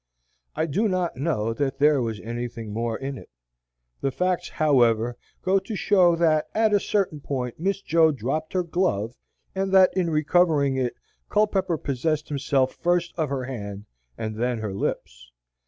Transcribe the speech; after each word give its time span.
I 0.55 0.65
do 0.65 0.87
not 0.87 1.15
know 1.15 1.53
that 1.53 1.77
there 1.77 2.01
was 2.01 2.19
anything 2.21 2.73
more 2.73 2.97
in 2.97 3.19
it. 3.19 3.29
The 3.99 4.09
facts, 4.09 4.49
however, 4.49 5.15
go 5.43 5.59
to 5.59 5.75
show 5.75 6.15
that 6.15 6.47
at 6.55 6.73
a 6.73 6.79
certain 6.79 7.19
point 7.21 7.59
Miss 7.59 7.83
Jo 7.83 8.11
dropped 8.11 8.53
her 8.53 8.63
glove, 8.63 9.13
and 9.53 9.71
that 9.73 9.95
in 9.95 10.09
recovering 10.09 10.75
it 10.75 10.95
Culpepper 11.29 11.77
possessed 11.77 12.29
himself 12.29 12.73
first 12.73 13.13
of 13.15 13.29
her 13.29 13.43
hand 13.43 13.85
and 14.17 14.37
then 14.37 14.57
her 14.57 14.73
lips. 14.73 15.29